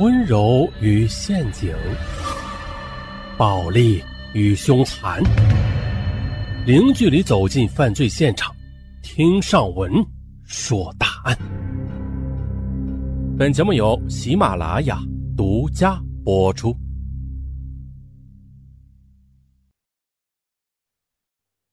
[0.00, 1.72] 温柔与陷阱，
[3.38, 4.02] 暴力
[4.32, 5.22] 与凶残，
[6.66, 8.52] 零距离走进犯罪现场，
[9.04, 10.04] 听上文
[10.42, 11.38] 说大案。
[13.38, 14.98] 本节目由喜马拉雅
[15.36, 16.76] 独家播出。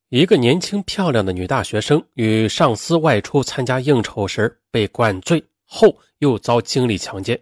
[0.10, 7.42] 一个年轻漂亮的女大学生与上司外出参加应酬时被灌醉后，又遭经理强奸。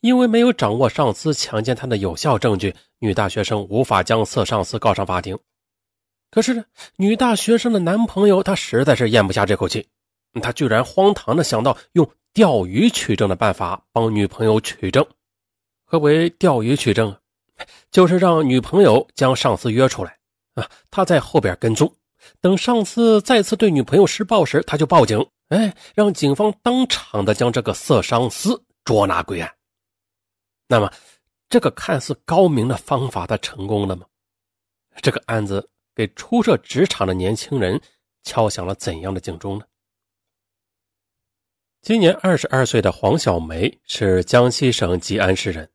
[0.00, 5.38] 因为没有掌握上司强奸她的有效证据，女大学生无法将色上司告上法庭。
[6.30, 6.64] 可是呢，
[6.96, 9.86] 女大学生的男朋友他实在是咽不下这口气，
[10.40, 15.04] 他居然荒唐的想到用钓鱼取证的办法帮女朋友取证。
[15.84, 17.16] 何为钓鱼取证？
[17.90, 20.16] 就是让女朋友将上司约出来。
[20.54, 21.92] 啊，他在后边跟踪，
[22.40, 29.52] 等上司再次对女朋友施暴时，他就报警，哎，让警方当场的将这个色上司捉拿归案。
[30.70, 30.88] 那么，
[31.48, 34.06] 这个看似高明的方法，他成功了吗？
[35.02, 37.80] 这个案子给初涉职场的年轻人
[38.22, 39.64] 敲响了怎样的警钟呢？
[41.82, 45.68] 今年二十二岁的黄小梅是江西省吉安市人，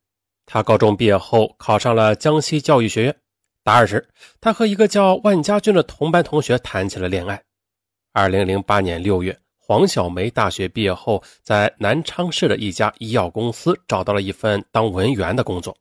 [0.46, 3.14] 她高中毕业后考上了江西教育学院。
[3.62, 4.08] 大二时，
[4.40, 7.44] 她和一个叫万家俊的同班同学谈起了恋爱。
[8.12, 15.76] 二零零八年六月，黄小梅大学毕业后，在南昌市的一家医药公司找到了一份当文员的工作，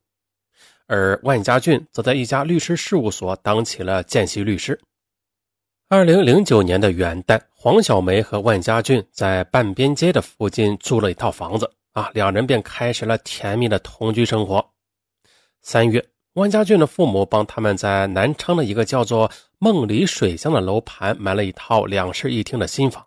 [0.88, 4.82] 而万家俊则在一家律师事务所当起了见习律师。
[5.88, 14.68] 二零零九年的元旦，黄小梅和万家俊在半边街的附近租了一套房子，啊，两人便开始了甜蜜的同居生活。
[15.62, 16.04] 三月。
[16.34, 23.06] 万家俊的父母帮他们在南昌的一个叫做梦里水乡的楼盘买了一套两室一厅的新房。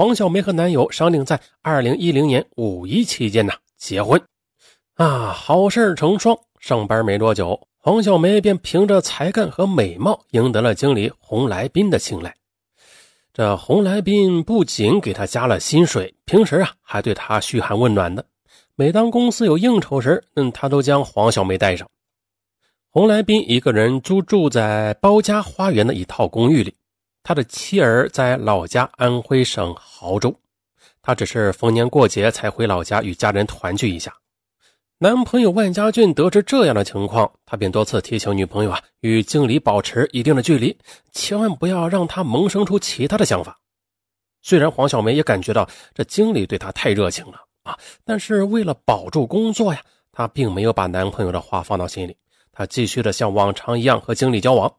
[0.00, 4.18] 黄小梅和男友商定在二零一零年五一期间呢结婚。
[4.94, 12.34] 啊，好事成双，上班没多久，黄小梅便凭着才干和美貌赢得了经理洪来斌的青睐。
[13.34, 18.24] 这洪来斌不仅给她加了薪水，平时啊还对她嘘寒问暖的。
[18.76, 21.86] 每当公司有应酬时，嗯，他都将黄小梅带上。
[22.88, 26.74] 洪来斌一个人租住在包家花园的一套公寓里，
[27.30, 30.34] 他的妻儿在老家安徽省亳州，
[31.00, 34.12] 他只是逢年过节才回老家与家人团聚一下。
[34.98, 40.76] 男朋友万家俊得知这样的情况，他便多次提醒女朋友啊，与经理保持一定的距离，
[41.12, 43.56] 千万不要让他萌生出其他的想法。
[44.42, 49.80] 虽然黄小梅也感觉到这经理对她太热情了啊，但是为了保住工作呀，
[50.10, 52.16] 她并没有把男朋友的话放到心里。
[52.50, 54.74] 他继续的像往常一样和经理交往。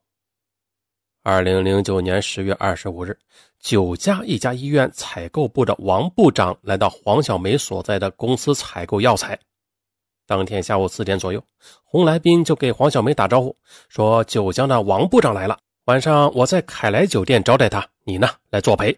[1.23, 3.15] 二零零九年十月二十五日，
[3.59, 9.39] 九家一家医院采购部的王部长来到黄小梅所在的公司采购药材。
[10.25, 11.43] 当天下午四点左右，
[11.83, 13.55] 洪来斌就给黄小梅打招呼
[13.87, 18.97] 说：“九江的王部长来了，晚上我在凯莱酒店招待他，你呢来作陪。”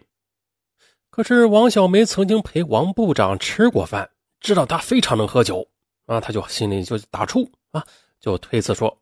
[1.10, 4.08] 可是王小梅曾经陪王部长吃过饭，
[4.40, 5.68] 知道他非常能喝酒
[6.06, 7.84] 啊，他就心里就打怵啊。
[8.18, 8.96] 就推辞说：“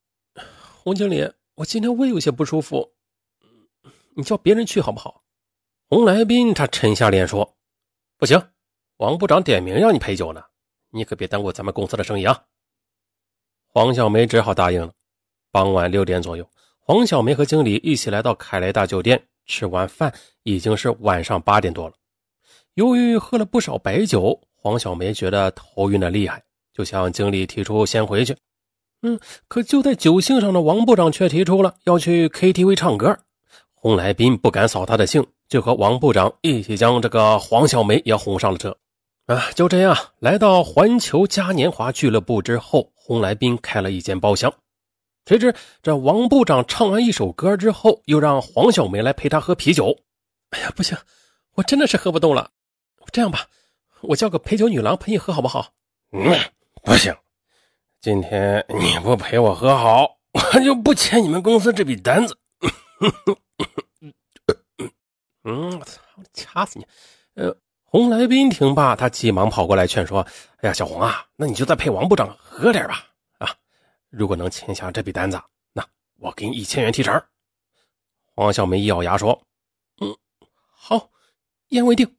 [0.83, 2.91] 洪经理，我今天胃有些不舒服，
[4.15, 5.23] 你叫别人去好不好？”
[5.89, 7.57] 洪来宾他沉下脸说
[8.17, 8.43] ：“不行，
[8.97, 10.43] 王部长点名让你陪酒呢，
[10.91, 12.45] 你可别耽误咱们公司的生意啊。”
[13.69, 14.93] 黄小梅只好答应了。
[15.51, 21.95] 傍晚六点左右，黄小梅和经理一起来到凯莱大酒店，吃完饭已经是晚上八点多了。
[22.75, 26.43] 由于喝了不少白酒，黄小梅觉得头晕的厉害，
[26.73, 28.35] 就向经理提出先回去。
[29.03, 33.19] 嗯，可就在酒兴上的王部长却提出了要去 KTV 唱歌。
[33.83, 38.77] 洪来宾不敢扫他的兴，就和王部长一起将这个黄小梅也哄上了车。
[39.27, 44.55] 啊，就这样来到环球嘉年华俱乐部之后，洪来宾开了一间包厢。
[45.27, 49.99] 谁知这王部长唱完一首歌之后，又让黄小梅来陪他喝啤酒。
[50.51, 50.97] 哎呀，不行，
[51.57, 52.51] 我真的是喝不动了。
[53.11, 53.49] 这样吧，
[54.03, 55.73] 我叫个陪酒女郎陪你喝好不好？
[56.13, 56.39] 嗯，
[56.85, 57.13] 不行。
[58.01, 62.39] 今天你不陪我喝好，我就不签你们公司这笔单子。
[65.45, 66.01] 嗯，我操，
[66.33, 66.87] 掐死你！
[67.35, 70.27] 呃，洪来宾听罢，他急忙跑过来劝说
[70.63, 73.07] ：“哎呀，小红啊，那你就再陪王部长喝点吧。
[73.39, 73.55] 啊，
[74.11, 75.41] 如果能签下这笔单子，
[75.73, 75.85] 那
[76.19, 77.21] 我给你一千元提成。”
[78.35, 79.43] 黄小梅一咬牙说
[80.01, 80.17] ：“嗯，
[80.71, 81.11] 好，
[81.69, 82.17] 一言为定。”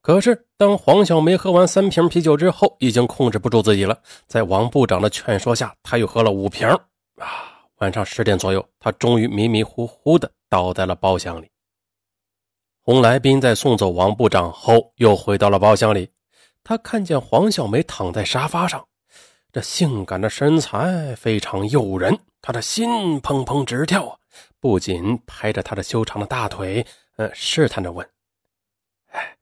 [0.00, 3.98] 可是，当黄小梅喝完三瓶啤酒之后，已经控制不住自己了。
[4.26, 6.68] 在王部长的劝说下，他又喝了五瓶。
[7.16, 11.50] 啊，晚上十点左右，他终于迷迷糊糊的倒在了包厢里。
[12.86, 16.10] 洪来宾在送走王部长后，又回到了包厢里。
[16.62, 18.86] 他看见黄小梅躺在沙发上，
[19.50, 24.20] 这性感的身材非常诱人，他的心砰砰直跳！
[24.60, 26.86] 不仅拍着他的修长的大腿，
[27.16, 28.06] 呃，试探着问
[29.12, 29.38] ：“哎，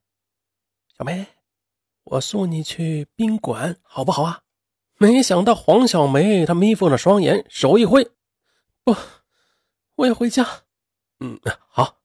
[0.96, 1.26] 小梅，
[2.04, 4.42] 我送你去宾馆好不好啊？”
[4.98, 8.08] 没想到黄小梅她眯缝着双眼，手一挥
[8.84, 8.94] ：“不，
[9.96, 10.46] 我要回家。
[11.18, 11.96] ”“嗯，好，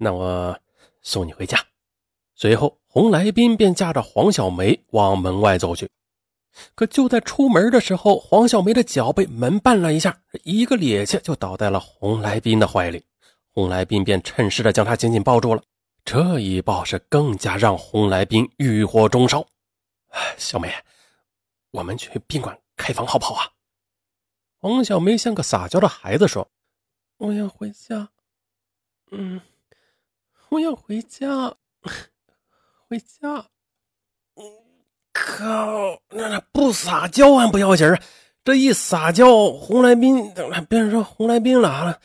[0.00, 0.58] 那我
[1.02, 1.58] 送你回家。”
[2.34, 5.88] 随后，洪来宾便驾着黄小梅往门外走去。
[6.74, 13.04] 可就在出门的时候，黄小梅的脚被门绊了一下，一个趔趄就倒在了洪来宾的怀里。
[13.52, 15.62] 洪来宾便趁势的将她紧紧抱住了。
[16.04, 19.46] 这一抱是更加让洪来宾欲火中烧。
[20.38, 20.74] 小梅，
[21.70, 23.52] 我们去宾馆开房好不好啊？
[24.60, 26.48] 黄小梅像个撒娇的孩子说
[27.18, 28.08] ：“我要回家。
[29.10, 29.40] 嗯，
[30.50, 31.54] 我要回家，
[32.88, 33.46] 回家。”
[34.36, 34.44] 嗯
[35.12, 36.00] 靠！
[36.10, 37.86] 那那不撒娇还不要紧
[38.42, 40.32] 这一撒娇，洪来宾
[40.68, 42.00] 别人说洪来宾了，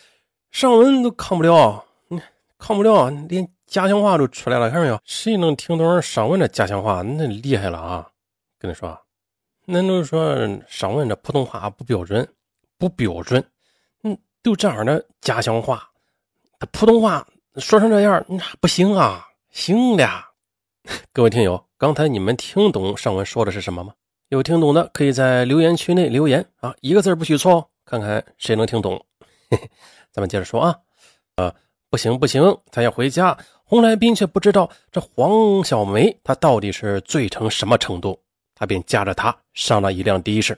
[0.51, 1.86] 上文都看不了，
[2.57, 5.00] 看不了，连家乡话都出来了，看到没有？
[5.06, 8.12] 谁能听懂上文的家乡话，那厉害了啊！
[8.59, 9.00] 跟你说，
[9.65, 10.36] 那都说
[10.68, 12.27] 上文这普通话不标准，
[12.77, 13.44] 不标准，
[14.03, 15.89] 嗯，都这样的家乡话，
[16.71, 17.25] 普通话
[17.57, 20.07] 说成这样，那不行啊，行的，
[21.13, 21.63] 各位听友。
[21.78, 23.94] 刚才你们听懂上文说的是什么吗？
[24.28, 29.06] 有听懂的可以在留言区内留言啊，一个字不许错哦，看看谁能听懂。
[30.12, 30.75] 咱们接着说啊，
[31.38, 31.54] 呃，
[31.90, 33.38] 不行不行，咱要回家。
[33.63, 38.22] 洪来宾却不知道这黄小梅她到底是醉成什么程度，
[38.54, 40.58] 他便驾着她上了一辆的士。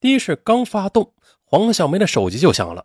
[0.00, 1.12] 的士刚发动，
[1.44, 2.84] 黄小梅的手机就响了。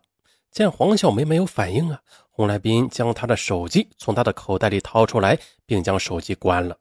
[0.51, 6.77] 见黄小梅没有反应啊，洪来宾将她的手机从她的口袋里掏出来，并将手机关了。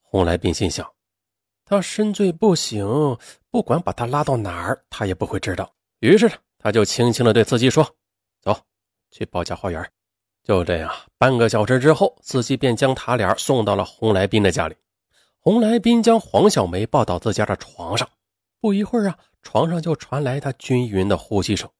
[0.00, 0.90] 洪来宾心想
[1.64, 2.86] ：“他深醉不醒，
[3.50, 7.94] 不管把他拉到哪儿，他也不会知道。”于是，他就轻轻地对司机说
[8.42, 8.54] ：“走，
[9.10, 9.90] 去保家花园。”
[10.44, 14.74] 就这样，半个小时之后，司机便将他俩送到了洪来宾的家里。
[15.38, 18.08] 洪来宾将黄小梅抱到自家的床上，
[18.60, 21.70] 不一会儿啊，床上就传来他均匀的呼吸声。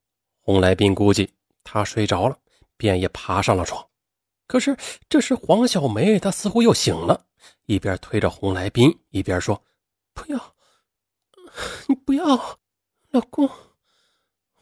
[0.43, 1.33] 洪来宾估计
[1.65, 2.37] 他睡着了，
[2.77, 3.83] 便也爬上了床。
[4.47, 4.77] 可是，
[5.09, 7.25] 这时黄小梅她似乎又醒了。
[7.67, 9.63] 一边推着洪来宾，一边说
[10.13, 10.55] ：“不要，
[11.89, 12.59] 你不要，
[13.11, 13.49] 老公，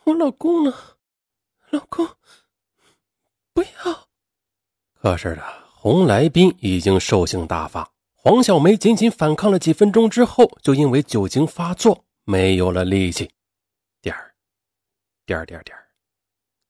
[0.05, 0.73] 我老公呢？
[1.71, 2.06] 老公，
[3.53, 4.09] 不要。”
[5.03, 5.43] 可是的，
[5.75, 7.91] 洪来宾已经兽性大发。
[8.15, 13.31] 黄小梅仅仅反抗了几分钟之后，就因为酒精发作没有了力气。
[15.31, 15.87] 点儿，点儿，点儿，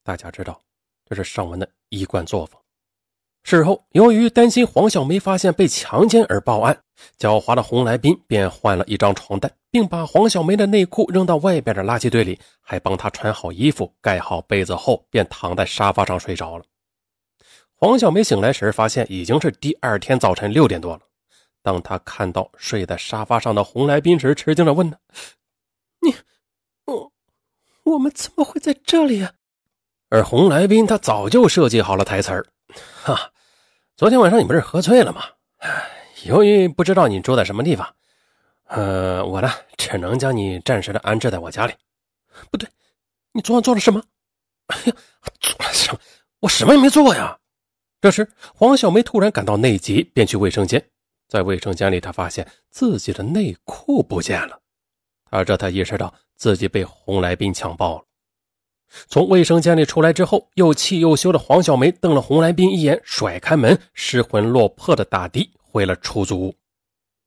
[0.05, 0.61] 大家知道，
[1.07, 2.61] 这是尚文的一贯作风。
[3.43, 6.79] 事后，由于担心黄小梅发现被强奸而报案，
[7.19, 16.65] 狡猾的洪来宾便换了一张床单，并把黄小梅的内裤扔到外边的垃圾堆里，还帮她穿好衣服、盖好被子后，便躺在沙发上睡着了。
[17.73, 21.01] 黄小梅醒来时，发现已经是第二天早晨六点多了。
[21.63, 24.99] 当她看到睡在沙发上的洪来宾时，吃惊地问：“呢，
[26.03, 26.15] 你，
[26.85, 27.11] 我，
[27.85, 29.33] 我们怎么会在这里啊？”
[30.11, 32.47] 而洪来宾他早就设计好了台词儿。
[33.03, 33.33] 哈，
[33.97, 35.23] 昨天晚上你不是喝醉了吗？
[36.25, 37.95] 由于不知道你住在什么地方，
[38.65, 41.75] 呃，我呢只能将你暂时的安置在我家里。
[42.51, 42.69] 不对，
[43.33, 44.03] 你昨晚做了什么？
[44.67, 44.93] 哎呀，
[45.41, 46.01] 做了什么？
[46.41, 47.39] 我什么也没做呀！
[48.01, 50.91] 这时，黄小梅突然感到内急，便去卫生间。
[51.29, 54.60] 在卫生间里，她发现自己的内裤不见了。
[55.31, 58.05] 而这才意识到自己被洪来宾强暴了。
[59.09, 66.55] 从卫生间里出来之后，又气又羞的黄小梅瞪了洪来宾一眼，甩开门，失魂落魄的打的回了出租屋。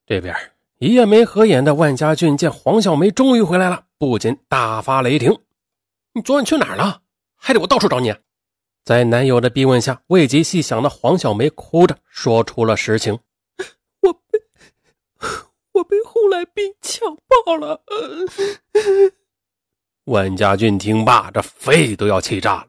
[0.05, 0.36] 这边
[0.79, 5.39] 一夜没合眼的万家俊见黄小梅终于回来了，不禁大发雷霆
[6.13, 7.01] ：“你昨晚去哪儿了？
[7.36, 8.13] 还得我到处找你？”
[8.83, 13.17] 在男友的逼问下，未及细想的黄小梅哭着说出了实情
[14.03, 14.39] ：“我被
[15.74, 17.15] 我被呼来宾强
[17.46, 17.84] 暴了。”
[20.06, 22.68] 万家俊听罢，这肺都要气炸了。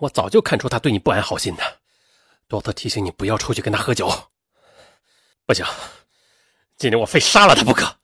[0.00, 1.62] 我早就看出他对你不安好心的，
[2.48, 4.10] 多次提醒你不要出去跟他喝酒。
[5.46, 5.64] 不行，
[6.76, 7.96] 今天我非杀了他不可。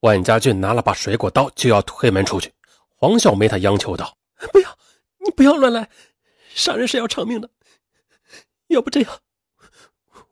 [0.00, 2.52] 万家俊拿了把水果刀就要推门出去，
[2.96, 4.16] 黄小梅她央求道
[4.52, 4.78] ：“不要，
[5.24, 5.90] 你不要乱来，
[6.54, 7.50] 杀人是要偿命的。
[8.68, 9.20] 要不这样，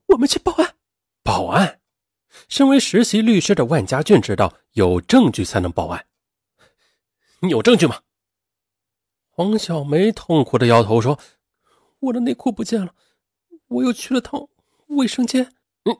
[0.06, 0.76] 我们去报案。
[1.22, 1.81] 报案？
[2.52, 6.06] 身为实习律师的万家俊知道，有证据才能报案。”
[7.40, 8.02] 你有证据吗？
[9.30, 11.18] 黄小梅痛苦的摇头说
[12.00, 12.94] ：“我的内裤不见了，
[13.68, 14.46] 我又去了趟
[14.88, 15.50] 卫生间。”
[15.88, 15.98] 嗯，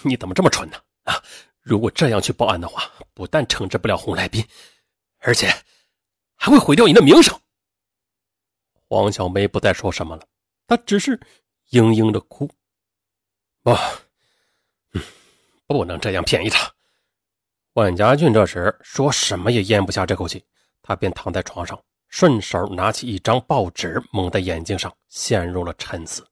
[0.00, 0.78] 你怎么这么蠢呢？
[1.02, 1.22] 啊！
[1.60, 4.42] 如果这样去报案的话，不但惩治不了洪来斌，
[5.18, 5.52] 而且
[6.36, 7.38] 还会毁掉你的名声。
[8.88, 10.26] 黄小梅不再说什么了，
[10.66, 11.20] 她只是
[11.70, 12.50] 嘤嘤的哭。
[13.64, 13.76] 啊，
[15.66, 16.72] 不能这样便宜他。
[17.74, 20.44] 万家俊这时说什么也咽不下这口气，
[20.82, 26.26] 他便躺在床上，顺手拿起一张报纸，蒙在眼睛上，陷入了沉思。